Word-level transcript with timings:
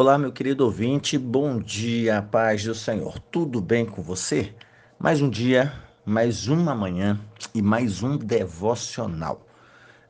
Olá, 0.00 0.16
meu 0.16 0.32
querido 0.32 0.64
ouvinte, 0.64 1.18
bom 1.18 1.58
dia, 1.58 2.22
paz 2.22 2.64
do 2.64 2.74
Senhor. 2.74 3.18
Tudo 3.18 3.60
bem 3.60 3.84
com 3.84 4.00
você? 4.00 4.54
Mais 4.98 5.20
um 5.20 5.28
dia, 5.28 5.74
mais 6.06 6.48
uma 6.48 6.74
manhã 6.74 7.20
e 7.54 7.60
mais 7.60 8.02
um 8.02 8.16
devocional. 8.16 9.46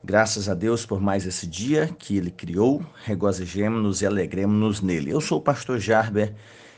Graças 0.01 0.47
a 0.47 0.53
Deus 0.53 0.85
por 0.85 1.01
mais 1.01 1.25
esse 1.25 1.45
dia 1.45 1.89
que 1.99 2.15
Ele 2.15 2.31
criou, 2.31 2.81
regozijemos-nos 3.03 4.01
e 4.01 4.05
alegremos-nos 4.05 4.79
nele. 4.79 5.11
Eu 5.11 5.19
sou 5.19 5.39
o 5.39 5.43
pastor 5.43 5.77
Jarber, 5.77 6.33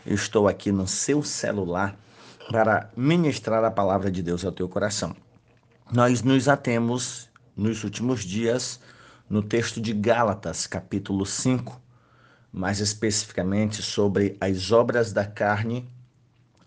estou 0.07 0.47
aqui 0.47 0.71
no 0.71 0.87
seu 0.87 1.21
celular 1.21 1.95
para 2.49 2.89
ministrar 2.97 3.63
a 3.63 3.69
palavra 3.69 4.09
de 4.09 4.23
Deus 4.23 4.43
ao 4.43 4.51
teu 4.51 4.67
coração. 4.67 5.15
Nós 5.91 6.23
nos 6.23 6.49
atemos 6.49 7.29
nos 7.55 7.83
últimos 7.83 8.23
dias 8.23 8.79
no 9.29 9.43
texto 9.43 9.79
de 9.79 9.93
Gálatas, 9.93 10.65
capítulo 10.65 11.27
5, 11.27 11.82
mais 12.53 12.79
especificamente 12.79 13.81
sobre 13.81 14.37
as 14.39 14.71
obras 14.71 15.11
da 15.11 15.25
carne 15.25 15.89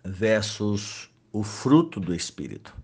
versus 0.04 1.08
o 1.32 1.44
fruto 1.44 2.00
do 2.00 2.12
Espírito. 2.12 2.74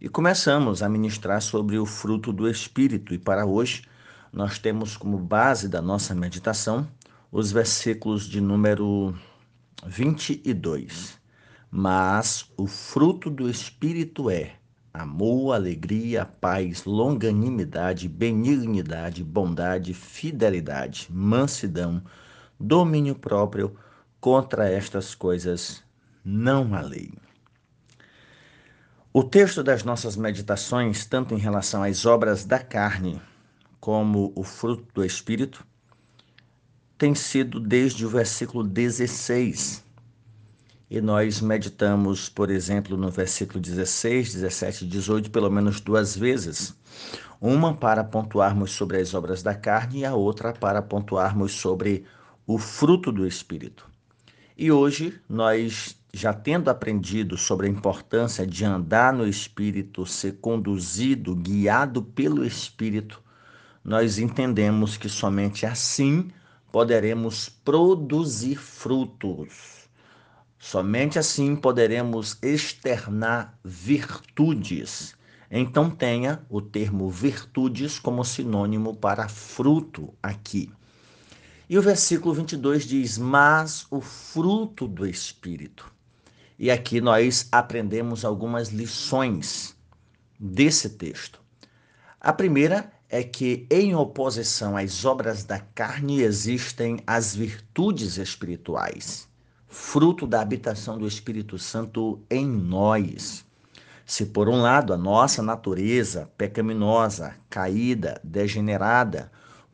E 0.00 0.08
começamos 0.08 0.82
a 0.82 0.88
ministrar 0.88 1.40
sobre 1.40 1.78
o 1.78 1.86
fruto 1.86 2.32
do 2.32 2.50
Espírito, 2.50 3.14
e 3.14 3.18
para 3.18 3.46
hoje 3.46 3.84
nós 4.32 4.58
temos 4.58 4.96
como 4.96 5.16
base 5.18 5.68
da 5.68 5.80
nossa 5.80 6.14
meditação 6.14 6.88
os 7.30 7.52
versículos 7.52 8.26
de 8.26 8.40
número 8.40 9.16
22. 9.86 11.16
Mas 11.70 12.50
o 12.56 12.66
fruto 12.66 13.30
do 13.30 13.48
Espírito 13.48 14.28
é 14.28 14.56
amor, 15.00 15.54
alegria, 15.54 16.24
paz, 16.24 16.84
longanimidade, 16.84 18.08
benignidade, 18.08 19.22
bondade, 19.22 19.94
fidelidade, 19.94 21.08
mansidão, 21.10 22.02
domínio 22.58 23.14
próprio. 23.14 23.76
Contra 24.20 24.68
estas 24.68 25.14
coisas 25.14 25.82
não 26.24 26.74
há 26.74 26.80
lei. 26.80 27.12
O 29.12 29.22
texto 29.22 29.62
das 29.62 29.84
nossas 29.84 30.16
meditações, 30.16 31.06
tanto 31.06 31.34
em 31.34 31.38
relação 31.38 31.82
às 31.82 32.04
obras 32.04 32.44
da 32.44 32.58
carne 32.58 33.20
como 33.80 34.32
o 34.34 34.42
fruto 34.42 34.86
do 34.92 35.04
Espírito, 35.04 35.64
tem 36.98 37.14
sido 37.14 37.60
desde 37.60 38.04
o 38.04 38.08
versículo 38.08 38.64
16 38.64 39.85
e 40.88 41.00
nós 41.00 41.40
meditamos, 41.40 42.28
por 42.28 42.48
exemplo, 42.48 42.96
no 42.96 43.10
versículo 43.10 43.60
16, 43.60 44.34
17 44.34 44.84
e 44.84 44.88
18, 44.88 45.30
pelo 45.30 45.50
menos 45.50 45.80
duas 45.80 46.16
vezes. 46.16 46.76
Uma 47.40 47.74
para 47.74 48.04
pontuarmos 48.04 48.70
sobre 48.70 48.98
as 49.00 49.12
obras 49.12 49.42
da 49.42 49.54
carne 49.54 50.00
e 50.00 50.04
a 50.04 50.14
outra 50.14 50.52
para 50.52 50.80
pontuarmos 50.80 51.52
sobre 51.52 52.04
o 52.46 52.56
fruto 52.56 53.10
do 53.10 53.26
Espírito. 53.26 53.84
E 54.56 54.70
hoje 54.70 55.20
nós, 55.28 55.96
já 56.14 56.32
tendo 56.32 56.70
aprendido 56.70 57.36
sobre 57.36 57.66
a 57.66 57.70
importância 57.70 58.46
de 58.46 58.64
andar 58.64 59.12
no 59.12 59.26
Espírito, 59.26 60.06
ser 60.06 60.38
conduzido, 60.40 61.34
guiado 61.34 62.00
pelo 62.00 62.44
Espírito, 62.44 63.20
nós 63.84 64.18
entendemos 64.18 64.96
que 64.96 65.08
somente 65.08 65.66
assim 65.66 66.30
poderemos 66.70 67.48
produzir 67.48 68.56
frutos 68.56 69.75
Somente 70.68 71.16
assim 71.16 71.54
poderemos 71.54 72.38
externar 72.42 73.56
virtudes. 73.64 75.14
Então 75.48 75.88
tenha 75.88 76.44
o 76.50 76.60
termo 76.60 77.08
virtudes 77.08 78.00
como 78.00 78.24
sinônimo 78.24 78.96
para 78.96 79.28
fruto 79.28 80.12
aqui. 80.20 80.68
E 81.70 81.78
o 81.78 81.82
versículo 81.82 82.34
22 82.34 82.84
diz: 82.84 83.16
Mas 83.16 83.86
o 83.92 84.00
fruto 84.00 84.88
do 84.88 85.06
Espírito. 85.06 85.88
E 86.58 86.68
aqui 86.68 87.00
nós 87.00 87.46
aprendemos 87.52 88.24
algumas 88.24 88.70
lições 88.70 89.76
desse 90.36 90.90
texto. 90.90 91.40
A 92.20 92.32
primeira 92.32 92.92
é 93.08 93.22
que, 93.22 93.68
em 93.70 93.94
oposição 93.94 94.76
às 94.76 95.04
obras 95.04 95.44
da 95.44 95.60
carne, 95.60 96.22
existem 96.22 96.98
as 97.06 97.36
virtudes 97.36 98.16
espirituais 98.16 99.28
fruto 99.68 100.26
da 100.26 100.40
habitação 100.40 100.98
do 100.98 101.06
Espírito 101.06 101.58
Santo 101.58 102.20
em 102.30 102.46
nós. 102.46 103.44
Se, 104.04 104.26
por 104.26 104.48
um 104.48 104.62
lado, 104.62 104.92
a 104.92 104.96
nossa 104.96 105.42
natureza 105.42 106.30
pecaminosa, 106.38 107.34
caída, 107.50 108.20
degenerada, 108.22 109.30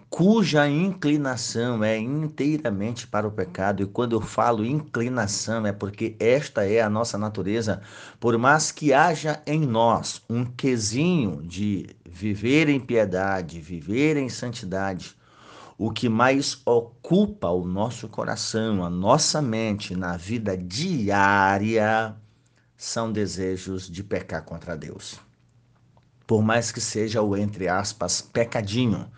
cuja 0.09 0.69
inclinação 0.69 1.83
é 1.83 1.99
inteiramente 1.99 3.07
para 3.07 3.27
o 3.27 3.31
pecado, 3.31 3.83
e 3.83 3.87
quando 3.87 4.15
eu 4.15 4.21
falo 4.21 4.63
inclinação 4.65 5.67
é 5.67 5.73
porque 5.73 6.17
esta 6.19 6.67
é 6.67 6.83
a 6.83 6.91
nossa 6.91 7.17
natureza, 7.17 7.81
por 8.21 8.37
mais 8.37 8.71
que 8.71 8.93
haja 8.93 9.43
em 9.47 9.61
nós 9.61 10.23
um 10.29 10.45
quesinho 10.45 11.43
de 11.43 11.87
viver 12.05 12.69
em 12.69 12.79
piedade, 12.79 13.59
viver 13.59 14.19
em 14.19 14.29
santidade, 14.29 15.17
o 15.85 15.91
que 15.91 16.09
mais 16.09 16.63
ocupa 16.65 17.49
o 17.49 17.67
nosso 17.67 18.09
coração, 18.09 18.85
a 18.85 18.89
nossa 18.89 19.43
mente 19.43 19.97
na 19.97 20.17
vida 20.17 20.57
diária 20.57 22.15
são 22.77 23.11
desejos 23.11 23.91
de 23.91 24.05
pecar 24.05 24.45
contra 24.45 24.77
Deus. 24.77 25.19
Por 26.25 26.41
mais 26.41 26.71
que 26.71 26.81
seja 26.81 27.21
o, 27.21 27.37
entre 27.37 27.67
aspas, 27.67 28.23
pecadinho, 28.23 29.11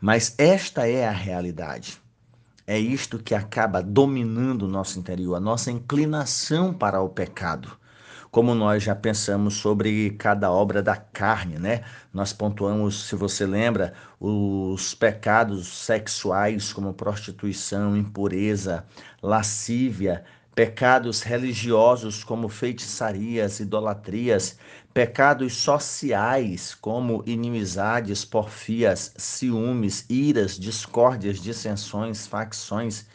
mas 0.00 0.32
esta 0.38 0.86
é 0.88 1.08
a 1.08 1.10
realidade. 1.10 2.00
É 2.68 2.78
isto 2.78 3.18
que 3.18 3.34
acaba 3.34 3.82
dominando 3.82 4.62
o 4.62 4.68
nosso 4.68 5.00
interior, 5.00 5.34
a 5.34 5.40
nossa 5.40 5.72
inclinação 5.72 6.72
para 6.72 7.00
o 7.00 7.08
pecado 7.08 7.76
como 8.36 8.54
nós 8.54 8.82
já 8.82 8.94
pensamos 8.94 9.54
sobre 9.54 10.10
cada 10.10 10.52
obra 10.52 10.82
da 10.82 10.94
carne, 10.94 11.58
né? 11.58 11.82
Nós 12.12 12.34
pontuamos, 12.34 13.08
se 13.08 13.16
você 13.16 13.46
lembra, 13.46 13.94
os 14.20 14.92
pecados 14.92 15.66
sexuais 15.66 16.70
como 16.70 16.92
prostituição, 16.92 17.96
impureza, 17.96 18.84
lascívia, 19.22 20.22
pecados 20.54 21.22
religiosos 21.22 22.22
como 22.22 22.50
feitiçarias, 22.50 23.58
idolatrias, 23.58 24.58
pecados 24.92 25.54
sociais 25.54 26.74
como 26.74 27.22
inimizades, 27.24 28.22
porfias, 28.22 29.14
ciúmes, 29.16 30.04
iras, 30.10 30.58
discórdias, 30.58 31.40
dissensões, 31.40 32.26
facções 32.26 33.06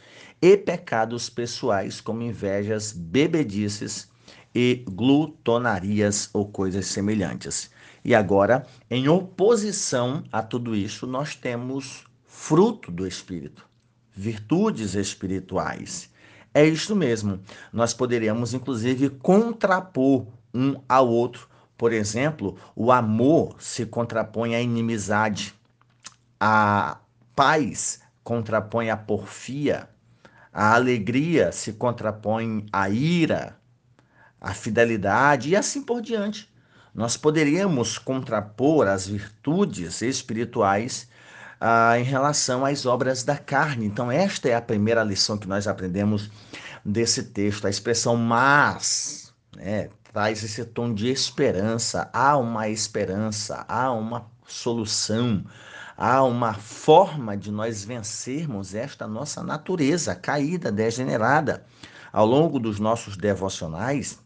e 0.41 0.57
pecados 0.57 1.29
pessoais 1.29 2.01
como 2.01 2.23
invejas, 2.23 2.91
bebedices, 2.91 4.09
e 4.53 4.83
glutonarias 4.89 6.29
ou 6.33 6.47
coisas 6.47 6.87
semelhantes. 6.87 7.71
E 8.03 8.15
agora, 8.15 8.65
em 8.89 9.07
oposição 9.07 10.23
a 10.31 10.41
tudo 10.41 10.75
isso, 10.75 11.05
nós 11.05 11.35
temos 11.35 12.05
fruto 12.25 12.91
do 12.91 13.07
Espírito, 13.07 13.67
virtudes 14.13 14.95
espirituais. 14.95 16.09
É 16.53 16.65
isto 16.65 16.95
mesmo. 16.95 17.39
Nós 17.71 17.93
poderíamos, 17.93 18.53
inclusive, 18.53 19.09
contrapor 19.09 20.25
um 20.53 20.75
ao 20.89 21.07
outro. 21.07 21.47
Por 21.77 21.93
exemplo, 21.93 22.57
o 22.75 22.91
amor 22.91 23.55
se 23.59 23.85
contrapõe 23.85 24.55
à 24.55 24.61
inimizade, 24.61 25.53
a 26.39 26.99
paz 27.35 28.01
contrapõe 28.23 28.89
à 28.89 28.97
porfia, 28.97 29.89
a 30.53 30.75
alegria 30.75 31.51
se 31.51 31.73
contrapõe 31.73 32.65
à 32.71 32.89
ira, 32.89 33.57
a 34.41 34.55
fidelidade 34.55 35.49
e 35.49 35.55
assim 35.55 35.83
por 35.83 36.01
diante. 36.01 36.51
Nós 36.93 37.15
poderíamos 37.15 37.97
contrapor 37.99 38.87
as 38.87 39.07
virtudes 39.07 40.01
espirituais 40.01 41.07
ah, 41.59 41.97
em 41.97 42.03
relação 42.03 42.65
às 42.65 42.85
obras 42.85 43.23
da 43.23 43.37
carne. 43.37 43.85
Então, 43.85 44.11
esta 44.11 44.49
é 44.49 44.55
a 44.55 44.61
primeira 44.61 45.03
lição 45.03 45.37
que 45.37 45.47
nós 45.47 45.67
aprendemos 45.67 46.29
desse 46.83 47.23
texto. 47.23 47.65
A 47.65 47.69
expressão 47.69 48.17
mas 48.17 49.31
né, 49.55 49.89
traz 50.11 50.43
esse 50.43 50.65
tom 50.65 50.93
de 50.93 51.07
esperança. 51.07 52.09
Há 52.11 52.35
uma 52.35 52.67
esperança, 52.67 53.63
há 53.69 53.91
uma 53.91 54.25
solução, 54.45 55.45
há 55.95 56.23
uma 56.23 56.55
forma 56.55 57.37
de 57.37 57.51
nós 57.51 57.85
vencermos 57.85 58.75
esta 58.75 59.07
nossa 59.07 59.41
natureza 59.43 60.13
caída, 60.13 60.71
degenerada. 60.71 61.63
Ao 62.11 62.25
longo 62.25 62.59
dos 62.59 62.77
nossos 62.77 63.15
devocionais, 63.15 64.19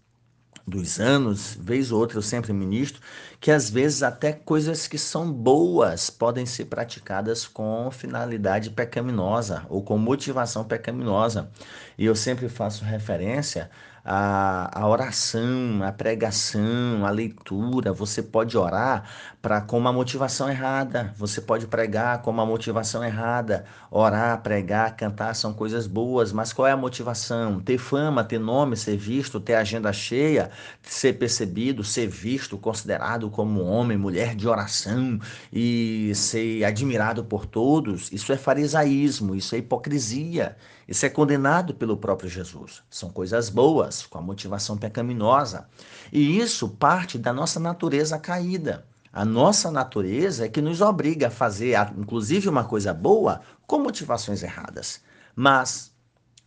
dos 0.67 0.99
anos, 0.99 1.55
vez 1.59 1.91
ou 1.91 1.99
outra 1.99 2.17
eu 2.17 2.21
sempre 2.21 2.51
ministro, 2.51 3.01
que 3.39 3.51
às 3.51 3.69
vezes 3.69 4.01
até 4.01 4.33
coisas 4.33 4.87
que 4.87 4.97
são 4.97 5.31
boas 5.31 6.09
podem 6.09 6.45
ser 6.45 6.65
praticadas 6.65 7.45
com 7.45 7.89
finalidade 7.91 8.71
pecaminosa 8.71 9.65
ou 9.69 9.83
com 9.83 9.97
motivação 9.97 10.63
pecaminosa. 10.63 11.49
E 11.97 12.05
eu 12.05 12.15
sempre 12.15 12.49
faço 12.49 12.83
referência 12.83 13.69
a, 14.05 14.69
a 14.79 14.87
oração, 14.87 15.81
a 15.83 15.91
pregação, 15.91 17.03
a 17.03 17.09
leitura. 17.09 17.91
Você 17.91 18.21
pode 18.21 18.55
orar 18.55 19.09
para 19.41 19.59
com 19.61 19.79
uma 19.79 19.91
motivação 19.91 20.47
errada. 20.47 21.11
Você 21.17 21.41
pode 21.41 21.65
pregar 21.65 22.21
com 22.21 22.29
uma 22.29 22.45
motivação 22.45 23.03
errada. 23.03 23.65
Orar, 23.89 24.41
pregar, 24.43 24.95
cantar 24.95 25.33
são 25.33 25.53
coisas 25.53 25.87
boas, 25.87 26.31
mas 26.31 26.53
qual 26.53 26.67
é 26.67 26.71
a 26.71 26.77
motivação? 26.77 27.59
Ter 27.59 27.79
fama, 27.79 28.23
ter 28.23 28.39
nome, 28.39 28.77
ser 28.77 28.95
visto, 28.95 29.39
ter 29.39 29.55
agenda 29.55 29.91
cheia, 29.91 30.51
ser 30.83 31.13
percebido, 31.13 31.83
ser 31.83 32.07
visto, 32.07 32.57
considerado 32.59 33.29
como 33.31 33.63
homem, 33.63 33.97
mulher 33.97 34.35
de 34.35 34.47
oração 34.47 35.19
e 35.51 36.11
ser 36.13 36.63
admirado 36.63 37.23
por 37.23 37.47
todos. 37.47 38.11
Isso 38.11 38.31
é 38.31 38.37
farisaísmo, 38.37 39.35
isso 39.35 39.55
é 39.55 39.57
hipocrisia. 39.57 40.55
Isso 40.87 41.03
é 41.05 41.09
condenado 41.09 41.73
pelo 41.73 41.97
próprio 41.97 42.29
Jesus. 42.29 42.83
São 42.89 43.09
coisas 43.09 43.49
boas, 43.49 43.94
com 44.03 44.17
a 44.17 44.21
motivação 44.21 44.77
pecaminosa. 44.77 45.67
E 46.11 46.39
isso 46.39 46.69
parte 46.69 47.17
da 47.17 47.31
nossa 47.31 47.59
natureza 47.59 48.17
caída. 48.19 48.85
A 49.13 49.23
nossa 49.23 49.71
natureza 49.71 50.45
é 50.45 50.49
que 50.49 50.61
nos 50.61 50.81
obriga 50.81 51.27
a 51.27 51.31
fazer, 51.31 51.77
inclusive, 51.97 52.49
uma 52.49 52.65
coisa 52.65 52.93
boa 52.93 53.41
com 53.65 53.79
motivações 53.79 54.43
erradas. 54.43 55.01
Mas 55.35 55.93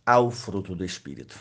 há 0.05 0.19
o 0.19 0.29
fruto 0.29 0.75
do 0.75 0.85
Espírito. 0.85 1.39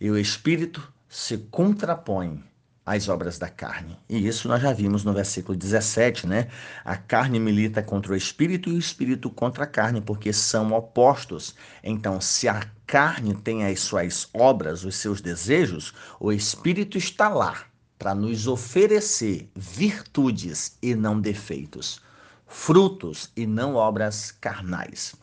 E 0.00 0.10
o 0.10 0.18
Espírito 0.18 0.86
se 1.08 1.38
contrapõe 1.38 2.44
as 2.92 3.08
obras 3.08 3.38
da 3.38 3.48
carne. 3.48 3.96
E 4.08 4.26
isso 4.26 4.48
nós 4.48 4.60
já 4.60 4.72
vimos 4.72 5.04
no 5.04 5.12
versículo 5.12 5.56
17, 5.56 6.26
né? 6.26 6.48
A 6.84 6.96
carne 6.96 7.38
milita 7.38 7.82
contra 7.84 8.12
o 8.12 8.16
espírito 8.16 8.68
e 8.68 8.72
o 8.72 8.78
espírito 8.78 9.30
contra 9.30 9.62
a 9.62 9.66
carne, 9.66 10.00
porque 10.00 10.32
são 10.32 10.72
opostos. 10.72 11.54
Então, 11.84 12.20
se 12.20 12.48
a 12.48 12.66
carne 12.88 13.32
tem 13.34 13.64
as 13.64 13.78
suas 13.78 14.28
obras, 14.34 14.84
os 14.84 14.96
seus 14.96 15.20
desejos, 15.20 15.94
o 16.18 16.32
espírito 16.32 16.98
está 16.98 17.28
lá 17.28 17.62
para 17.96 18.12
nos 18.12 18.48
oferecer 18.48 19.48
virtudes 19.54 20.76
e 20.82 20.92
não 20.96 21.20
defeitos, 21.20 22.00
frutos 22.48 23.30
e 23.36 23.46
não 23.46 23.76
obras 23.76 24.32
carnais. 24.32 25.14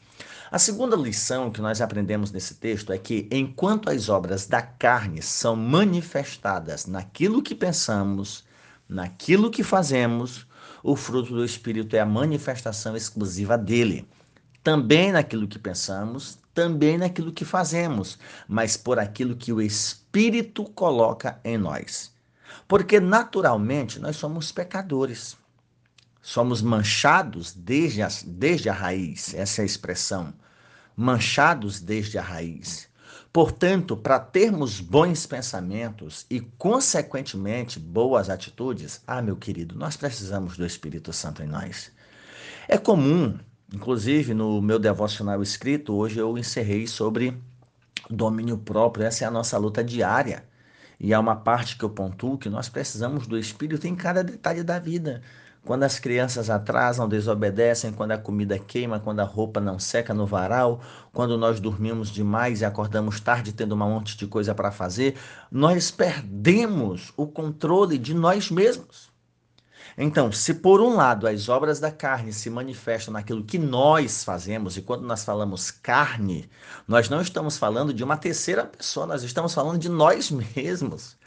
A 0.50 0.58
segunda 0.58 0.96
lição 0.96 1.52
que 1.52 1.60
nós 1.60 1.82
aprendemos 1.82 2.32
nesse 2.32 2.56
texto 2.56 2.94
é 2.94 2.98
que, 2.98 3.28
enquanto 3.30 3.90
as 3.90 4.08
obras 4.08 4.48
da 4.48 4.62
carne 4.62 5.22
são 5.22 5.58
manifestadas 5.58 6.86
naquilo 6.86 7.44
que 7.44 7.54
pensamos, 7.54 8.46
naquilo 8.88 9.52
que 9.52 9.62
fazemos, 9.62 10.48
o 10.82 10.96
fruto 10.96 11.34
do 11.34 11.44
Espírito 11.44 11.98
é 11.98 12.00
a 12.00 12.06
manifestação 12.06 12.96
exclusiva 12.96 13.58
dele. 13.58 14.08
Também 14.64 15.12
naquilo 15.12 15.50
que 15.50 15.60
pensamos, 15.60 16.40
também 16.54 16.98
naquilo 16.98 17.34
que 17.34 17.44
fazemos, 17.44 18.18
mas 18.48 18.78
por 18.78 19.00
aquilo 19.00 19.36
que 19.36 19.52
o 19.52 19.62
Espírito 19.62 20.64
coloca 20.64 21.42
em 21.44 21.58
nós. 21.58 22.14
Porque 22.70 23.02
naturalmente 23.02 24.00
nós 24.00 24.16
somos 24.16 24.50
pecadores. 24.54 25.36
Somos 26.28 26.62
manchados 26.62 27.54
desde 27.54 28.02
a, 28.02 28.10
desde 28.26 28.68
a 28.68 28.74
raiz, 28.74 29.34
essa 29.34 29.62
é 29.62 29.64
a 29.64 29.66
expressão. 29.66 30.34
Manchados 30.94 31.80
desde 31.80 32.18
a 32.18 32.22
raiz. 32.22 32.90
Portanto, 33.32 33.96
para 33.96 34.20
termos 34.20 34.82
bons 34.82 35.26
pensamentos 35.26 36.26
e, 36.30 36.42
consequentemente, 36.42 37.80
boas 37.80 38.30
atitudes, 38.30 39.02
ah, 39.08 39.22
meu 39.22 39.38
querido, 39.38 39.74
nós 39.78 39.96
precisamos 39.96 40.58
do 40.58 40.66
Espírito 40.66 41.14
Santo 41.14 41.42
em 41.42 41.48
nós. 41.48 41.94
É 42.68 42.78
comum, 42.78 43.40
inclusive 43.74 44.34
no 44.34 44.62
meu 44.62 44.80
devocional 44.80 45.42
escrito, 45.42 45.96
hoje 45.96 46.20
eu 46.20 46.38
encerrei 46.38 46.88
sobre 46.88 47.42
domínio 48.10 48.58
próprio, 48.58 49.06
essa 49.06 49.24
é 49.24 49.28
a 49.30 49.32
nossa 49.32 49.58
luta 49.58 49.82
diária. 49.82 50.44
E 51.00 51.14
há 51.14 51.22
uma 51.22 51.38
parte 51.38 51.78
que 51.78 51.86
eu 51.86 51.90
pontuo 51.90 52.38
que 52.38 52.50
nós 52.50 52.68
precisamos 52.68 53.28
do 53.28 53.38
Espírito 53.38 53.88
em 53.88 53.96
cada 53.96 54.22
detalhe 54.22 54.62
da 54.62 54.78
vida. 54.78 55.22
Quando 55.68 55.84
as 55.84 56.00
crianças 56.00 56.50
atrasam, 56.50 57.10
desobedecem, 57.10 57.92
quando 57.92 58.14
a 58.14 58.18
comida 58.18 58.58
queima, 58.58 59.02
quando 59.02 59.20
a 59.20 59.26
roupa 59.26 59.60
não 59.60 59.78
seca 59.78 60.14
no 60.14 60.26
varal, 60.26 60.80
quando 61.12 61.38
nós 61.38 61.60
dormimos 61.60 62.08
demais 62.08 62.62
e 62.62 62.66
acordamos 62.66 63.20
tarde 63.20 63.52
tendo 63.52 63.76
um 63.76 63.78
monte 63.78 64.16
de 64.16 64.26
coisa 64.28 64.56
para 64.56 64.72
fazer, 64.72 65.18
nós 65.52 65.92
perdemos 65.92 67.12
o 67.18 67.28
controle 67.28 67.98
de 67.98 68.14
nós 68.14 68.50
mesmos. 68.50 69.12
Então, 69.98 70.32
se 70.32 70.54
por 70.54 70.80
um 70.80 70.96
lado 70.96 71.28
as 71.28 71.50
obras 71.50 71.82
da 71.82 71.92
carne 71.92 72.32
se 72.32 72.50
manifestam 72.50 73.14
naquilo 73.14 73.44
que 73.44 73.60
nós 73.60 74.24
fazemos, 74.24 74.78
e 74.78 74.82
quando 74.82 75.04
nós 75.06 75.26
falamos 75.26 75.70
carne, 75.70 76.50
nós 76.88 77.10
não 77.10 77.20
estamos 77.20 77.58
falando 77.58 77.94
de 77.94 78.06
uma 78.06 78.16
terceira 78.16 78.64
pessoa, 78.64 79.06
nós 79.06 79.22
estamos 79.22 79.54
falando 79.54 79.78
de 79.78 79.90
nós 79.90 80.32
mesmos. 80.32 81.18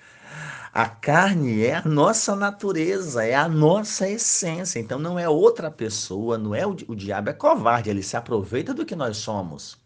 A 0.72 0.88
carne 0.88 1.64
é 1.64 1.74
a 1.74 1.82
nossa 1.82 2.36
natureza, 2.36 3.24
é 3.24 3.34
a 3.34 3.48
nossa 3.48 4.08
essência. 4.08 4.78
Então 4.78 5.00
não 5.00 5.18
é 5.18 5.28
outra 5.28 5.68
pessoa, 5.68 6.38
não 6.38 6.54
é 6.54 6.64
o, 6.64 6.76
o 6.86 6.94
diabo 6.94 7.28
é 7.30 7.32
covarde, 7.32 7.90
ele 7.90 8.04
se 8.04 8.16
aproveita 8.16 8.72
do 8.72 8.86
que 8.86 8.94
nós 8.94 9.16
somos. 9.16 9.76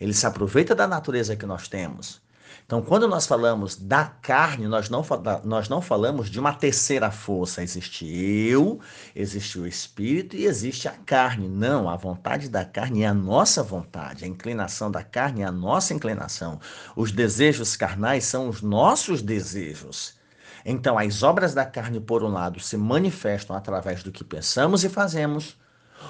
Ele 0.00 0.14
se 0.14 0.24
aproveita 0.24 0.72
da 0.72 0.86
natureza 0.86 1.34
que 1.34 1.44
nós 1.44 1.66
temos. 1.66 2.22
Então, 2.64 2.80
quando 2.80 3.08
nós 3.08 3.26
falamos 3.26 3.74
da 3.74 4.04
carne, 4.04 4.68
nós 4.68 4.88
não, 4.88 5.04
nós 5.42 5.68
não 5.68 5.82
falamos 5.82 6.30
de 6.30 6.38
uma 6.38 6.52
terceira 6.52 7.10
força. 7.10 7.64
Existe 7.64 8.06
eu, 8.06 8.78
existe 9.16 9.58
o 9.58 9.66
espírito 9.66 10.36
e 10.36 10.44
existe 10.44 10.86
a 10.86 10.92
carne. 10.92 11.48
Não, 11.48 11.88
a 11.88 11.96
vontade 11.96 12.48
da 12.48 12.64
carne 12.64 13.02
é 13.02 13.08
a 13.08 13.12
nossa 13.12 13.64
vontade, 13.64 14.24
a 14.24 14.28
inclinação 14.28 14.88
da 14.88 15.02
carne 15.02 15.42
é 15.42 15.46
a 15.46 15.50
nossa 15.50 15.92
inclinação. 15.92 16.60
Os 16.94 17.10
desejos 17.10 17.76
carnais 17.76 18.24
são 18.24 18.48
os 18.48 18.62
nossos 18.62 19.20
desejos. 19.20 20.19
Então, 20.64 20.98
as 20.98 21.22
obras 21.22 21.54
da 21.54 21.64
carne, 21.64 22.00
por 22.00 22.22
um 22.22 22.28
lado, 22.28 22.60
se 22.60 22.76
manifestam 22.76 23.56
através 23.56 24.02
do 24.02 24.12
que 24.12 24.24
pensamos 24.24 24.84
e 24.84 24.88
fazemos, 24.88 25.56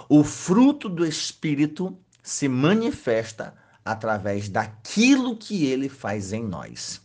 o 0.09 0.23
fruto 0.25 0.89
do 0.89 1.07
Espírito 1.07 1.97
se 2.23 2.49
manifesta 2.49 3.55
através 3.85 4.49
daquilo 4.49 5.37
que 5.37 5.67
ele 5.67 5.89
faz 5.89 6.33
em 6.33 6.45
nós. 6.45 7.01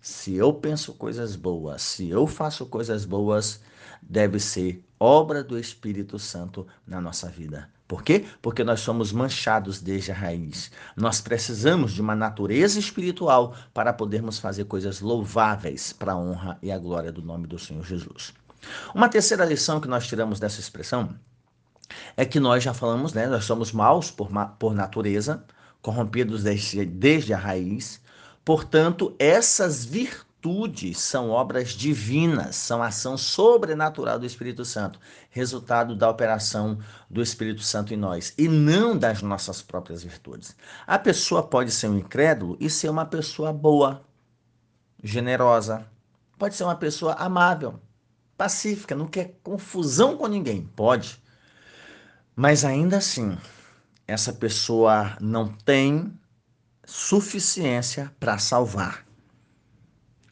Se 0.00 0.34
eu 0.34 0.52
penso 0.52 0.94
coisas 0.94 1.36
boas, 1.36 1.82
se 1.82 2.08
eu 2.08 2.26
faço 2.26 2.66
coisas 2.66 3.04
boas, 3.04 3.60
deve 4.02 4.38
ser 4.38 4.84
obra 4.98 5.42
do 5.42 5.58
Espírito 5.58 6.18
Santo 6.18 6.66
na 6.86 7.00
nossa 7.00 7.28
vida. 7.28 7.68
Por 7.88 8.02
quê? 8.02 8.26
Porque 8.42 8.62
nós 8.62 8.80
somos 8.80 9.12
manchados 9.12 9.80
desde 9.80 10.12
a 10.12 10.14
raiz. 10.14 10.70
Nós 10.94 11.22
precisamos 11.22 11.94
de 11.94 12.02
uma 12.02 12.14
natureza 12.14 12.78
espiritual 12.78 13.56
para 13.72 13.94
podermos 13.94 14.38
fazer 14.38 14.66
coisas 14.66 15.00
louváveis 15.00 15.90
para 15.90 16.12
a 16.12 16.16
honra 16.16 16.58
e 16.62 16.70
a 16.70 16.78
glória 16.78 17.10
do 17.10 17.22
nome 17.22 17.46
do 17.46 17.58
Senhor 17.58 17.82
Jesus. 17.82 18.34
Uma 18.94 19.08
terceira 19.08 19.42
lição 19.46 19.80
que 19.80 19.88
nós 19.88 20.06
tiramos 20.06 20.38
dessa 20.38 20.60
expressão 20.60 21.18
é 22.14 22.26
que 22.26 22.38
nós 22.38 22.62
já 22.62 22.74
falamos, 22.74 23.14
né? 23.14 23.26
Nós 23.26 23.46
somos 23.46 23.72
maus 23.72 24.10
por, 24.10 24.28
por 24.58 24.74
natureza, 24.74 25.42
corrompidos 25.80 26.42
desde, 26.42 26.84
desde 26.84 27.32
a 27.32 27.38
raiz. 27.38 28.02
Portanto, 28.44 29.16
essas 29.18 29.86
virtudes 29.86 30.27
virtudes 30.38 31.00
são 31.00 31.30
obras 31.30 31.70
divinas, 31.70 32.54
são 32.54 32.80
ação 32.80 33.18
sobrenatural 33.18 34.20
do 34.20 34.26
Espírito 34.26 34.64
Santo, 34.64 35.00
resultado 35.30 35.96
da 35.96 36.08
operação 36.08 36.78
do 37.10 37.20
Espírito 37.20 37.62
Santo 37.62 37.92
em 37.92 37.96
nós 37.96 38.32
e 38.38 38.46
não 38.46 38.96
das 38.96 39.20
nossas 39.20 39.60
próprias 39.60 40.04
virtudes. 40.04 40.56
A 40.86 40.96
pessoa 40.96 41.42
pode 41.42 41.72
ser 41.72 41.88
um 41.88 41.98
incrédulo 41.98 42.56
e 42.60 42.70
ser 42.70 42.88
uma 42.88 43.04
pessoa 43.04 43.52
boa, 43.52 44.04
generosa, 45.02 45.84
pode 46.38 46.54
ser 46.54 46.64
uma 46.64 46.76
pessoa 46.76 47.14
amável, 47.14 47.80
pacífica, 48.36 48.94
não 48.94 49.08
quer 49.08 49.40
confusão 49.42 50.16
com 50.16 50.28
ninguém, 50.28 50.62
pode. 50.76 51.20
Mas 52.36 52.64
ainda 52.64 52.98
assim, 52.98 53.36
essa 54.06 54.32
pessoa 54.32 55.16
não 55.20 55.48
tem 55.48 56.16
suficiência 56.84 58.14
para 58.20 58.38
salvar 58.38 59.07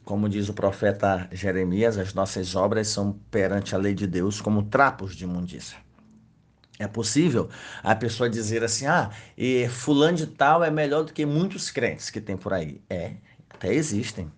como 0.07 0.29
diz 0.29 0.47
o 0.47 0.53
profeta 0.53 1.27
Jeremias, 1.33 1.97
as 1.97 2.13
nossas 2.13 2.55
obras 2.55 2.87
são 2.87 3.19
perante 3.29 3.75
a 3.75 3.77
lei 3.77 3.93
de 3.93 4.07
Deus 4.07 4.39
como 4.39 4.63
trapos 4.63 5.13
de 5.13 5.25
imundícia. 5.25 5.77
É 6.79 6.87
possível 6.87 7.49
a 7.83 7.93
pessoa 7.93 8.29
dizer 8.29 8.63
assim: 8.63 8.85
ah, 8.85 9.11
e 9.37 9.67
fulano 9.67 10.15
de 10.15 10.27
tal 10.27 10.63
é 10.63 10.71
melhor 10.71 11.03
do 11.03 11.11
que 11.11 11.25
muitos 11.25 11.69
crentes 11.69 12.09
que 12.09 12.21
tem 12.21 12.37
por 12.37 12.53
aí. 12.53 12.81
É, 12.89 13.15
até 13.49 13.73
existem. 13.73 14.31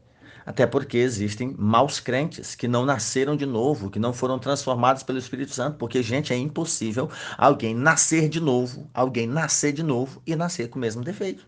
Até 0.43 0.65
porque 0.65 0.97
existem 0.97 1.53
maus 1.55 1.99
crentes 1.99 2.55
que 2.55 2.67
não 2.67 2.83
nasceram 2.83 3.37
de 3.37 3.45
novo, 3.45 3.91
que 3.91 3.99
não 3.99 4.11
foram 4.11 4.39
transformados 4.39 5.03
pelo 5.03 5.19
Espírito 5.19 5.53
Santo, 5.53 5.77
porque, 5.77 6.01
gente, 6.01 6.33
é 6.33 6.37
impossível 6.37 7.11
alguém 7.37 7.75
nascer 7.75 8.27
de 8.27 8.39
novo, 8.39 8.89
alguém 8.91 9.27
nascer 9.27 9.71
de 9.71 9.83
novo 9.83 10.19
e 10.25 10.35
nascer 10.35 10.69
com 10.69 10.79
o 10.79 10.81
mesmo 10.81 11.03
defeito. 11.03 11.47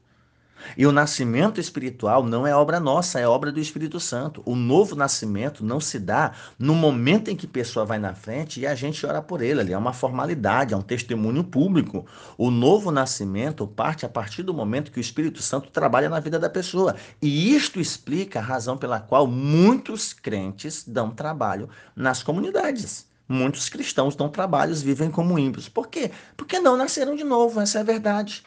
E 0.78 0.86
o 0.86 0.92
nascimento 0.92 1.60
espiritual 1.60 2.24
não 2.24 2.46
é 2.46 2.56
obra 2.56 2.80
nossa, 2.80 3.20
é 3.20 3.28
obra 3.28 3.52
do 3.52 3.60
Espírito 3.60 4.00
Santo. 4.00 4.42
O 4.46 4.56
novo 4.56 4.96
nascimento 4.96 5.64
não 5.64 5.80
se 5.80 6.00
dá 6.00 6.32
no 6.58 6.74
momento 6.74 7.30
em 7.30 7.36
que 7.36 7.46
a 7.46 7.50
pessoa 7.50 7.86
vai 7.86 8.00
na 8.00 8.14
frente 8.14 8.60
e 8.60 8.68
a 8.68 8.76
gente 8.76 9.06
ora 9.06 9.22
por 9.22 9.42
ele. 9.42 9.60
Ali 9.60 9.74
é 9.74 9.78
uma 9.78 9.94
formalidade, 9.94 10.74
é 10.74 10.78
um 10.78 10.82
testemunho 10.82 11.44
público. 11.44 12.06
O 12.38 12.50
novo 12.50 12.92
nascimento 12.92 13.68
parte 13.68 14.06
a 14.06 14.10
partir 14.10 14.44
do 14.44 14.54
momento 14.54 14.92
que 14.92 15.00
o 15.00 15.02
Espírito 15.02 15.42
Santo 15.42 15.70
trabalha 15.70 16.10
na 16.10 16.20
vida 16.20 16.40
da 16.40 16.50
pessoa. 16.50 16.96
E 17.22 17.56
isto 17.56 17.80
explica 17.80 18.40
a 18.40 18.44
razão 18.44 18.78
pela 18.78 19.00
qual 19.00 19.28
muitos 19.28 20.14
crentes 20.14 20.84
dão 20.88 21.12
trabalho 21.12 21.70
nas 21.96 22.24
comunidades. 22.24 23.10
Muitos 23.28 23.70
cristãos 23.70 24.14
dão 24.14 24.28
trabalhos, 24.28 24.82
vivem 24.82 25.10
como 25.10 25.40
ímpios. 25.40 25.70
Por 25.70 25.88
quê? 25.88 26.12
Porque 26.36 26.60
não 26.60 26.76
nasceram 26.76 27.16
de 27.16 27.24
novo, 27.24 27.62
essa 27.62 27.78
é 27.78 27.82
a 27.82 27.86
verdade. 27.86 28.44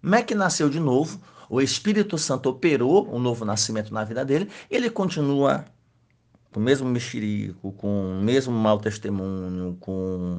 Como 0.00 0.14
é 0.16 0.22
que 0.22 0.34
nasceu 0.34 0.68
de 0.68 0.80
novo? 0.80 1.20
O 1.54 1.60
Espírito 1.60 2.18
Santo 2.18 2.48
operou 2.48 3.08
um 3.14 3.18
novo 3.18 3.44
nascimento 3.44 3.94
na 3.94 4.02
vida 4.02 4.24
dele, 4.24 4.50
ele 4.68 4.90
continua 4.90 5.64
com 6.52 6.58
o 6.58 6.62
mesmo 6.62 6.88
mexerico, 6.88 7.72
com 7.72 8.18
o 8.18 8.22
mesmo 8.22 8.52
mau 8.52 8.78
testemunho, 8.78 9.76
com 9.78 10.38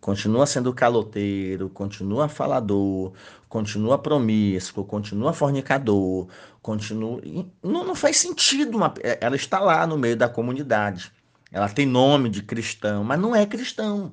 continua 0.00 0.46
sendo 0.46 0.72
caloteiro, 0.72 1.68
continua 1.68 2.28
falador, 2.28 3.12
continua 3.48 3.98
promíscuo, 3.98 4.84
continua 4.84 5.32
fornicador, 5.32 6.28
continua. 6.60 7.20
Não, 7.62 7.84
não 7.84 7.94
faz 7.94 8.16
sentido. 8.16 8.76
Uma... 8.76 8.94
Ela 9.20 9.36
está 9.36 9.60
lá 9.60 9.86
no 9.86 9.96
meio 9.96 10.16
da 10.16 10.28
comunidade. 10.28 11.12
Ela 11.52 11.68
tem 11.68 11.86
nome 11.86 12.28
de 12.28 12.42
cristão, 12.42 13.04
mas 13.04 13.18
não 13.18 13.34
é 13.34 13.46
cristão 13.46 14.12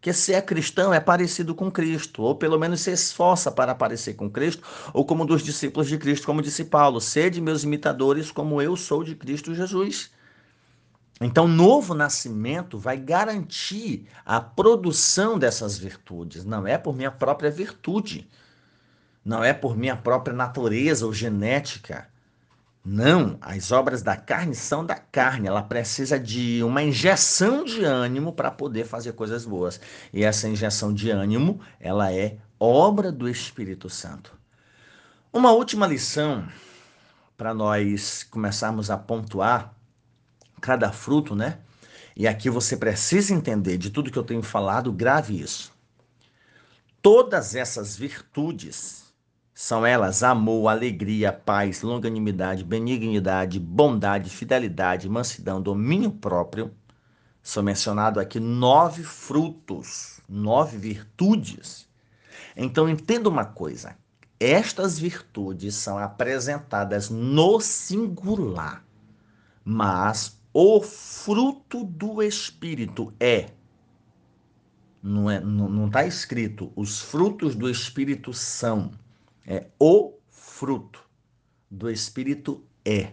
que 0.00 0.12
ser 0.12 0.34
é 0.34 0.42
cristão 0.42 0.94
é 0.94 1.00
parecido 1.00 1.54
com 1.54 1.70
Cristo, 1.70 2.22
ou 2.22 2.34
pelo 2.34 2.58
menos 2.58 2.80
se 2.80 2.92
esforça 2.92 3.50
para 3.50 3.74
parecer 3.74 4.14
com 4.14 4.30
Cristo, 4.30 4.62
ou 4.92 5.04
como 5.04 5.24
dos 5.24 5.42
discípulos 5.42 5.88
de 5.88 5.98
Cristo, 5.98 6.26
como 6.26 6.42
disse 6.42 6.64
Paulo, 6.64 7.00
sede 7.00 7.40
meus 7.40 7.64
imitadores 7.64 8.30
como 8.30 8.62
eu 8.62 8.76
sou 8.76 9.02
de 9.02 9.14
Cristo 9.14 9.54
Jesus. 9.54 10.10
Então, 11.20 11.48
novo 11.48 11.94
nascimento 11.94 12.78
vai 12.78 12.96
garantir 12.96 14.06
a 14.24 14.40
produção 14.40 15.36
dessas 15.36 15.76
virtudes, 15.76 16.44
não 16.44 16.64
é 16.64 16.78
por 16.78 16.94
minha 16.94 17.10
própria 17.10 17.50
virtude, 17.50 18.28
não 19.24 19.42
é 19.42 19.52
por 19.52 19.76
minha 19.76 19.96
própria 19.96 20.34
natureza 20.34 21.04
ou 21.04 21.12
genética, 21.12 22.08
não, 22.84 23.36
as 23.40 23.70
obras 23.70 24.02
da 24.02 24.16
carne 24.16 24.54
são 24.54 24.84
da 24.84 24.94
carne. 24.94 25.46
Ela 25.46 25.62
precisa 25.62 26.18
de 26.18 26.62
uma 26.62 26.82
injeção 26.82 27.64
de 27.64 27.84
ânimo 27.84 28.32
para 28.32 28.50
poder 28.50 28.84
fazer 28.84 29.12
coisas 29.12 29.44
boas. 29.44 29.80
E 30.12 30.24
essa 30.24 30.48
injeção 30.48 30.92
de 30.92 31.10
ânimo, 31.10 31.60
ela 31.78 32.12
é 32.12 32.38
obra 32.58 33.12
do 33.12 33.28
Espírito 33.28 33.90
Santo. 33.90 34.32
Uma 35.32 35.52
última 35.52 35.86
lição 35.86 36.48
para 37.36 37.52
nós 37.52 38.22
começarmos 38.24 38.90
a 38.90 38.96
pontuar 38.96 39.74
cada 40.60 40.90
fruto, 40.90 41.36
né? 41.36 41.58
E 42.16 42.26
aqui 42.26 42.50
você 42.50 42.76
precisa 42.76 43.32
entender 43.34 43.76
de 43.76 43.90
tudo 43.90 44.10
que 44.10 44.18
eu 44.18 44.24
tenho 44.24 44.42
falado, 44.42 44.92
grave 44.92 45.40
isso. 45.40 45.72
Todas 47.00 47.54
essas 47.54 47.96
virtudes 47.96 49.07
são 49.60 49.84
elas 49.84 50.22
amor, 50.22 50.68
alegria, 50.68 51.32
paz, 51.32 51.82
longanimidade, 51.82 52.62
benignidade, 52.62 53.58
bondade, 53.58 54.30
fidelidade, 54.30 55.08
mansidão, 55.08 55.60
domínio 55.60 56.12
próprio. 56.12 56.72
São 57.42 57.64
mencionados 57.64 58.22
aqui 58.22 58.38
nove 58.38 59.02
frutos, 59.02 60.20
nove 60.28 60.78
virtudes. 60.78 61.88
Então 62.56 62.88
entenda 62.88 63.28
uma 63.28 63.44
coisa: 63.44 63.96
estas 64.38 64.96
virtudes 64.96 65.74
são 65.74 65.98
apresentadas 65.98 67.10
no 67.10 67.60
singular, 67.60 68.84
mas 69.64 70.40
o 70.54 70.80
fruto 70.80 71.82
do 71.82 72.22
Espírito 72.22 73.12
é. 73.18 73.50
Não 75.02 75.28
está 75.28 75.44
não, 75.44 75.68
não 75.68 75.90
tá 75.90 76.06
escrito, 76.06 76.72
os 76.76 77.00
frutos 77.00 77.56
do 77.56 77.68
Espírito 77.68 78.32
são 78.32 78.92
é 79.48 79.66
o 79.80 80.12
fruto 80.28 81.02
do 81.70 81.90
Espírito 81.90 82.62
é. 82.84 83.12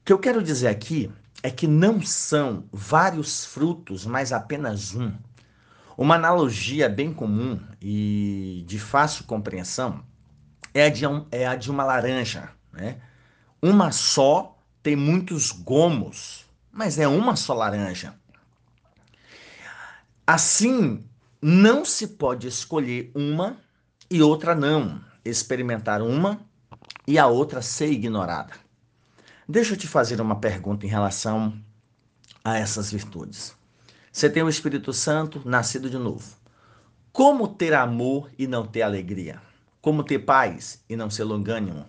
O 0.00 0.04
que 0.04 0.12
eu 0.12 0.18
quero 0.18 0.42
dizer 0.42 0.66
aqui 0.66 1.10
é 1.44 1.50
que 1.50 1.68
não 1.68 2.02
são 2.02 2.68
vários 2.72 3.44
frutos, 3.44 4.04
mas 4.04 4.32
apenas 4.32 4.94
um. 4.94 5.12
Uma 5.96 6.16
analogia 6.16 6.88
bem 6.88 7.14
comum 7.14 7.60
e 7.80 8.64
de 8.66 8.80
fácil 8.80 9.24
compreensão 9.24 10.04
é 10.74 10.86
a 10.86 10.88
de, 10.88 11.06
um, 11.06 11.24
é 11.30 11.46
a 11.46 11.54
de 11.54 11.70
uma 11.70 11.84
laranja. 11.84 12.50
Né? 12.72 13.00
Uma 13.62 13.92
só 13.92 14.58
tem 14.82 14.96
muitos 14.96 15.52
gomos, 15.52 16.46
mas 16.72 16.98
é 16.98 17.06
uma 17.06 17.36
só 17.36 17.54
laranja. 17.54 18.14
Assim, 20.26 21.04
não 21.40 21.84
se 21.84 22.08
pode 22.08 22.48
escolher 22.48 23.12
uma 23.14 23.63
e 24.14 24.22
outra 24.22 24.54
não. 24.54 25.00
Experimentar 25.24 26.00
uma 26.00 26.38
e 27.04 27.18
a 27.18 27.26
outra 27.26 27.60
ser 27.60 27.90
ignorada. 27.90 28.52
Deixa 29.48 29.72
eu 29.72 29.76
te 29.76 29.88
fazer 29.88 30.20
uma 30.20 30.36
pergunta 30.36 30.86
em 30.86 30.88
relação 30.88 31.52
a 32.44 32.56
essas 32.56 32.92
virtudes. 32.92 33.56
Você 34.12 34.30
tem 34.30 34.44
o 34.44 34.48
Espírito 34.48 34.92
Santo 34.92 35.42
nascido 35.44 35.90
de 35.90 35.98
novo. 35.98 36.36
Como 37.12 37.48
ter 37.48 37.74
amor 37.74 38.30
e 38.38 38.46
não 38.46 38.64
ter 38.64 38.82
alegria? 38.82 39.42
Como 39.80 40.04
ter 40.04 40.20
paz 40.20 40.80
e 40.88 40.94
não 40.94 41.10
ser 41.10 41.24
longânimo? 41.24 41.84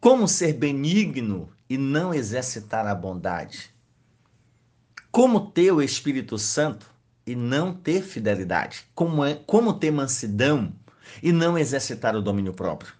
Como 0.00 0.26
ser 0.26 0.54
benigno 0.54 1.52
e 1.68 1.76
não 1.76 2.14
exercitar 2.14 2.86
a 2.86 2.94
bondade? 2.94 3.74
Como 5.10 5.50
ter 5.50 5.70
o 5.70 5.82
Espírito 5.82 6.38
Santo 6.38 6.90
e 7.28 7.36
não 7.36 7.72
ter 7.74 8.02
fidelidade? 8.02 8.84
Como, 8.94 9.24
é, 9.24 9.34
como 9.46 9.74
ter 9.74 9.90
mansidão 9.90 10.72
e 11.22 11.32
não 11.32 11.58
exercitar 11.58 12.16
o 12.16 12.22
domínio 12.22 12.52
próprio? 12.54 12.92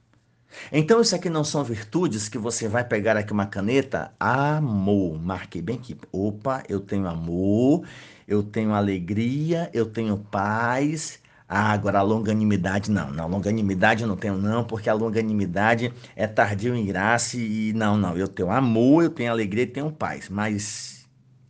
Então, 0.72 1.00
isso 1.00 1.14
aqui 1.14 1.30
não 1.30 1.44
são 1.44 1.62
virtudes 1.64 2.28
que 2.28 2.38
você 2.38 2.68
vai 2.68 2.84
pegar 2.84 3.16
aqui 3.16 3.32
uma 3.32 3.46
caneta, 3.46 4.12
amor, 4.18 5.20
marquei 5.20 5.62
bem 5.62 5.76
aqui. 5.76 5.96
Opa, 6.12 6.62
eu 6.68 6.80
tenho 6.80 7.06
amor, 7.06 7.86
eu 8.26 8.42
tenho 8.42 8.72
alegria, 8.74 9.70
eu 9.72 9.86
tenho 9.86 10.18
paz. 10.18 11.20
Ah, 11.48 11.72
agora 11.72 12.00
a 12.00 12.02
longanimidade, 12.02 12.90
não, 12.90 13.10
não, 13.10 13.26
longanimidade 13.26 14.02
eu 14.02 14.08
não 14.08 14.16
tenho 14.16 14.36
não, 14.36 14.64
porque 14.64 14.90
a 14.90 14.92
longanimidade 14.92 15.92
é 16.14 16.26
tardio 16.26 16.74
em 16.76 16.84
graça 16.84 17.38
e 17.38 17.72
não, 17.72 17.96
não, 17.96 18.14
eu 18.18 18.28
tenho 18.28 18.50
amor, 18.50 19.04
eu 19.04 19.10
tenho 19.10 19.30
alegria 19.30 19.62
e 19.64 19.66
tenho 19.66 19.90
paz, 19.90 20.28
mas 20.28 20.97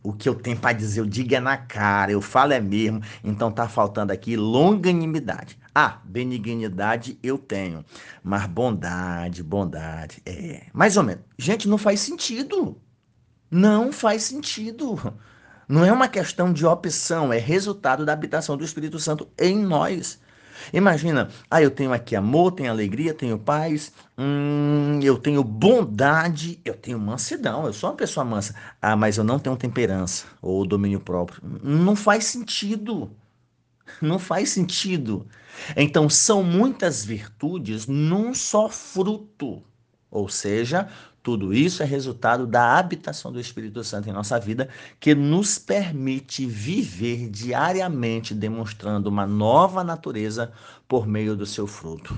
o 0.09 0.13
que 0.13 0.27
eu 0.27 0.33
tenho 0.33 0.57
para 0.57 0.73
dizer, 0.73 1.01
eu 1.01 1.05
digo 1.05 1.35
é 1.35 1.39
na 1.39 1.55
cara, 1.55 2.11
eu 2.11 2.21
falo 2.21 2.51
é 2.51 2.59
mesmo. 2.59 3.01
Então 3.23 3.51
tá 3.51 3.69
faltando 3.69 4.11
aqui 4.11 4.35
longanimidade. 4.35 5.57
Ah, 5.73 5.99
benignidade 6.03 7.19
eu 7.21 7.37
tenho, 7.37 7.85
mas 8.23 8.47
bondade, 8.47 9.43
bondade, 9.43 10.21
é, 10.25 10.63
mais 10.73 10.97
ou 10.97 11.03
menos. 11.03 11.23
Gente, 11.37 11.67
não 11.69 11.77
faz 11.77 11.99
sentido. 11.99 12.81
Não 13.51 13.91
faz 13.91 14.23
sentido. 14.23 15.13
Não 15.67 15.85
é 15.85 15.91
uma 15.91 16.07
questão 16.07 16.51
de 16.51 16.65
opção, 16.65 17.31
é 17.31 17.37
resultado 17.37 18.03
da 18.03 18.11
habitação 18.11 18.57
do 18.57 18.65
Espírito 18.65 18.99
Santo 18.99 19.27
em 19.37 19.57
nós. 19.59 20.19
Imagina, 20.73 21.29
ah, 21.49 21.61
eu 21.61 21.71
tenho 21.71 21.93
aqui 21.93 22.15
amor, 22.15 22.51
tenho 22.51 22.69
alegria, 22.71 23.13
tenho 23.13 23.37
paz, 23.37 23.91
hum, 24.17 24.99
eu 25.01 25.17
tenho 25.17 25.43
bondade, 25.43 26.59
eu 26.65 26.73
tenho 26.75 26.99
mansidão, 26.99 27.65
eu 27.65 27.73
sou 27.73 27.89
uma 27.89 27.95
pessoa 27.95 28.25
mansa. 28.25 28.55
Ah, 28.81 28.95
mas 28.95 29.17
eu 29.17 29.23
não 29.23 29.39
tenho 29.39 29.55
temperança 29.55 30.25
ou 30.41 30.65
domínio 30.65 30.99
próprio. 30.99 31.41
Não 31.63 31.95
faz 31.95 32.25
sentido. 32.25 33.11
Não 34.01 34.19
faz 34.19 34.49
sentido. 34.49 35.27
Então, 35.75 36.09
são 36.09 36.43
muitas 36.43 37.03
virtudes 37.03 37.87
num 37.87 38.33
só 38.33 38.69
fruto. 38.69 39.63
Ou 40.11 40.27
seja, 40.27 40.89
tudo 41.21 41.53
isso 41.53 41.83
é 41.83 41.85
resultado 41.85 42.47
da 42.47 42.77
habitação 42.77 43.31
do 43.31 43.39
Espírito 43.39 43.83
Santo 43.83 44.09
em 44.09 44.13
nossa 44.13 44.39
vida, 44.39 44.69
que 44.99 45.13
nos 45.13 45.59
permite 45.59 46.45
viver 46.45 47.29
diariamente 47.29 48.33
demonstrando 48.33 49.09
uma 49.09 49.27
nova 49.27 49.83
natureza 49.83 50.51
por 50.87 51.05
meio 51.05 51.35
do 51.35 51.45
seu 51.45 51.67
fruto. 51.67 52.17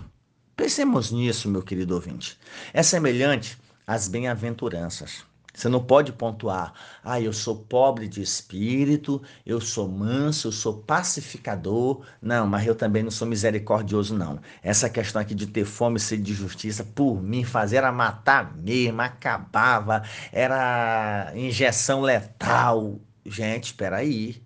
Pensemos 0.55 1.11
nisso, 1.11 1.49
meu 1.49 1.63
querido 1.63 1.95
ouvinte. 1.95 2.37
É 2.71 2.83
semelhante 2.83 3.57
às 3.87 4.07
bem-aventuranças. 4.07 5.30
Você 5.53 5.67
não 5.69 5.83
pode 5.83 6.13
pontuar, 6.13 6.73
ah, 7.03 7.19
eu 7.19 7.33
sou 7.33 7.55
pobre 7.65 8.07
de 8.07 8.21
espírito, 8.21 9.21
eu 9.45 9.59
sou 9.59 9.87
manso, 9.87 10.47
eu 10.47 10.51
sou 10.51 10.81
pacificador. 10.81 12.05
Não, 12.21 12.47
mas 12.47 12.65
eu 12.65 12.75
também 12.75 13.03
não 13.03 13.11
sou 13.11 13.27
misericordioso, 13.27 14.15
não. 14.17 14.39
Essa 14.63 14.89
questão 14.89 15.21
aqui 15.21 15.35
de 15.35 15.47
ter 15.47 15.65
fome 15.65 15.97
e 15.97 15.99
sede 15.99 16.23
de 16.23 16.33
justiça, 16.33 16.83
por 16.83 17.21
mim, 17.21 17.43
fazer 17.43 17.77
era 17.77 17.91
matar 17.91 18.55
mesmo, 18.57 19.01
acabava, 19.01 20.03
era 20.31 21.31
injeção 21.35 22.01
letal. 22.01 22.99
Gente, 23.25 23.65
espera 23.65 23.97
aí. 23.97 24.41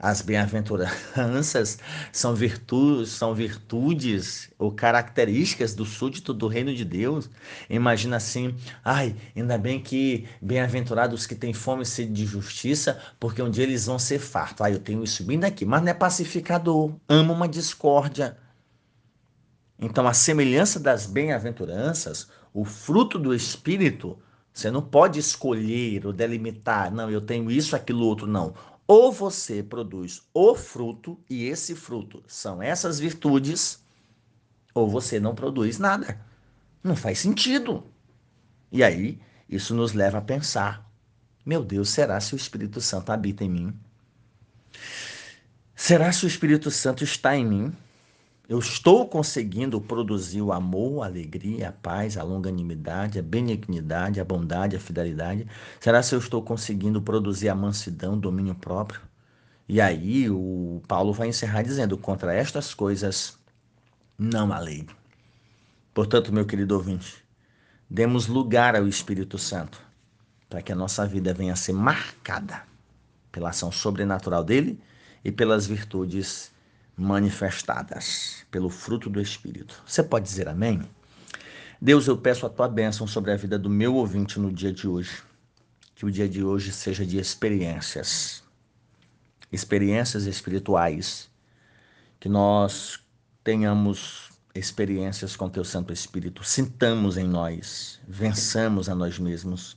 As 0.00 0.22
bem-aventuranças 0.22 1.78
são 2.12 2.32
virtudes, 2.32 3.10
são 3.10 3.34
virtudes 3.34 4.48
ou 4.56 4.70
características 4.70 5.74
do 5.74 5.84
súdito 5.84 6.32
do 6.32 6.46
reino 6.46 6.72
de 6.72 6.84
Deus. 6.84 7.28
Imagina 7.68 8.16
assim, 8.16 8.54
ai, 8.84 9.16
ainda 9.34 9.58
bem 9.58 9.80
que 9.80 10.28
bem-aventurados 10.40 11.26
que 11.26 11.34
têm 11.34 11.52
fome 11.52 11.82
e 11.82 11.86
sede 11.86 12.12
de 12.12 12.26
justiça, 12.26 13.00
porque 13.18 13.42
um 13.42 13.50
dia 13.50 13.64
eles 13.64 13.86
vão 13.86 13.98
ser 13.98 14.20
fartos. 14.20 14.60
Ai, 14.60 14.74
eu 14.74 14.78
tenho 14.78 15.02
isso 15.02 15.24
bem 15.24 15.38
daqui, 15.38 15.64
mas 15.64 15.82
não 15.82 15.88
é 15.88 15.94
pacificador, 15.94 16.94
ama 17.08 17.32
uma 17.32 17.48
discórdia. 17.48 18.36
Então, 19.80 20.06
a 20.06 20.12
semelhança 20.12 20.78
das 20.78 21.06
bem-aventuranças, 21.06 22.28
o 22.54 22.64
fruto 22.64 23.18
do 23.18 23.34
Espírito, 23.34 24.18
você 24.52 24.70
não 24.70 24.82
pode 24.82 25.20
escolher 25.20 26.04
ou 26.06 26.12
delimitar, 26.12 26.92
não, 26.92 27.08
eu 27.10 27.20
tenho 27.20 27.48
isso, 27.50 27.76
aquilo, 27.76 28.04
outro, 28.04 28.26
não. 28.26 28.54
Ou 28.88 29.12
você 29.12 29.62
produz 29.62 30.22
o 30.32 30.54
fruto, 30.54 31.20
e 31.28 31.44
esse 31.44 31.74
fruto 31.74 32.24
são 32.26 32.62
essas 32.62 32.98
virtudes, 32.98 33.84
ou 34.72 34.88
você 34.88 35.20
não 35.20 35.34
produz 35.34 35.78
nada. 35.78 36.18
Não 36.82 36.96
faz 36.96 37.18
sentido. 37.18 37.84
E 38.72 38.82
aí, 38.82 39.20
isso 39.46 39.74
nos 39.74 39.92
leva 39.92 40.16
a 40.16 40.22
pensar: 40.22 40.90
meu 41.44 41.62
Deus, 41.62 41.90
será 41.90 42.18
se 42.18 42.34
o 42.34 42.36
Espírito 42.36 42.80
Santo 42.80 43.12
habita 43.12 43.44
em 43.44 43.50
mim? 43.50 43.80
Será 45.76 46.10
se 46.10 46.24
o 46.24 46.26
Espírito 46.26 46.70
Santo 46.70 47.04
está 47.04 47.36
em 47.36 47.44
mim? 47.44 47.76
Eu 48.48 48.58
estou 48.58 49.06
conseguindo 49.06 49.78
produzir 49.78 50.40
o 50.40 50.52
amor, 50.52 51.02
a 51.02 51.06
alegria, 51.06 51.68
a 51.68 51.72
paz, 51.72 52.16
a 52.16 52.22
longanimidade, 52.22 53.18
a 53.18 53.22
benignidade, 53.22 54.20
a 54.20 54.24
bondade, 54.24 54.74
a 54.74 54.80
fidelidade? 54.80 55.46
Será 55.78 56.02
se 56.02 56.14
eu 56.14 56.18
estou 56.18 56.42
conseguindo 56.42 57.02
produzir 57.02 57.50
a 57.50 57.54
mansidão, 57.54 58.14
o 58.14 58.16
domínio 58.16 58.54
próprio? 58.54 59.02
E 59.68 59.82
aí 59.82 60.30
o 60.30 60.80
Paulo 60.88 61.12
vai 61.12 61.28
encerrar 61.28 61.60
dizendo: 61.60 61.98
contra 61.98 62.34
estas 62.34 62.72
coisas 62.72 63.38
não 64.18 64.50
há 64.50 64.58
lei. 64.58 64.86
Portanto, 65.92 66.32
meu 66.32 66.46
querido 66.46 66.74
ouvinte, 66.74 67.22
demos 67.90 68.28
lugar 68.28 68.74
ao 68.74 68.88
Espírito 68.88 69.36
Santo 69.36 69.78
para 70.48 70.62
que 70.62 70.72
a 70.72 70.76
nossa 70.76 71.06
vida 71.06 71.34
venha 71.34 71.52
a 71.52 71.56
ser 71.56 71.74
marcada 71.74 72.62
pela 73.30 73.50
ação 73.50 73.70
sobrenatural 73.70 74.42
dele 74.42 74.80
e 75.22 75.30
pelas 75.30 75.66
virtudes 75.66 76.50
manifestadas 76.98 78.44
pelo 78.50 78.68
fruto 78.68 79.08
do 79.08 79.20
Espírito. 79.20 79.80
Você 79.86 80.02
pode 80.02 80.24
dizer 80.26 80.48
amém? 80.48 80.82
Deus, 81.80 82.08
eu 82.08 82.18
peço 82.18 82.44
a 82.44 82.50
tua 82.50 82.68
bênção 82.68 83.06
sobre 83.06 83.30
a 83.30 83.36
vida 83.36 83.56
do 83.56 83.70
meu 83.70 83.94
ouvinte 83.94 84.40
no 84.40 84.52
dia 84.52 84.72
de 84.72 84.88
hoje. 84.88 85.22
Que 85.94 86.04
o 86.04 86.10
dia 86.10 86.28
de 86.28 86.42
hoje 86.42 86.72
seja 86.72 87.06
de 87.06 87.18
experiências, 87.18 88.42
experiências 89.52 90.26
espirituais. 90.26 91.30
Que 92.18 92.28
nós 92.28 92.98
tenhamos 93.44 94.30
experiências 94.52 95.36
com 95.36 95.48
teu 95.48 95.64
Santo 95.64 95.92
Espírito, 95.92 96.42
sintamos 96.42 97.16
em 97.16 97.28
nós, 97.28 98.00
vençamos 98.08 98.88
a 98.88 98.94
nós 98.94 99.18
mesmos. 99.18 99.76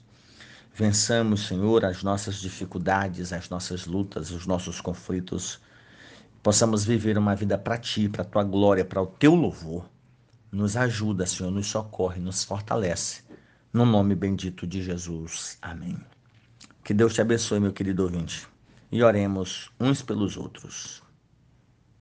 Vençamos, 0.74 1.48
Senhor, 1.48 1.86
as 1.86 2.02
nossas 2.02 2.38
dificuldades, 2.38 3.32
as 3.32 3.50
nossas 3.50 3.86
lutas, 3.86 4.32
os 4.32 4.48
nossos 4.48 4.82
conflitos 4.82 5.60
possamos 6.42 6.84
viver 6.84 7.18
uma 7.18 7.36
vida 7.36 7.58
para 7.58 7.78
Ti, 7.78 8.10
para 8.10 8.24
Tua 8.24 8.44
glória, 8.44 8.86
para 8.86 9.02
o 9.02 9.08
Teu 9.08 9.36
louvor. 9.36 9.86
Nos 10.52 10.76
ajuda, 10.76 11.26
Senhor, 11.26 11.52
nos 11.52 11.68
socorre, 11.68 12.20
nos 12.20 12.44
fortalece. 12.44 13.22
No 13.72 13.86
nome 13.86 14.16
bendito 14.16 14.68
de 14.68 14.84
Jesus. 14.84 15.58
Amém. 15.62 15.98
Que 16.84 16.94
Deus 16.94 17.14
te 17.14 17.22
abençoe, 17.22 17.60
meu 17.60 17.72
querido 17.72 18.04
ouvinte. 18.04 18.48
E 18.92 19.02
oremos 19.02 19.72
uns 19.80 20.02
pelos 20.02 20.36
outros. 20.36 21.02